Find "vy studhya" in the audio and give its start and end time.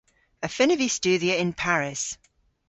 0.81-1.33